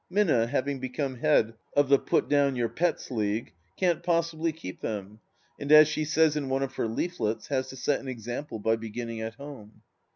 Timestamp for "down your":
2.27-2.69